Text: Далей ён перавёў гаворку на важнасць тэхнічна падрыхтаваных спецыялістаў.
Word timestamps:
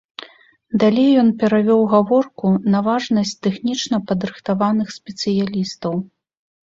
Далей 0.83 1.11
ён 1.23 1.29
перавёў 1.43 1.81
гаворку 1.93 2.47
на 2.75 2.79
важнасць 2.89 3.37
тэхнічна 3.49 3.97
падрыхтаваных 4.13 4.87
спецыялістаў. 5.01 5.93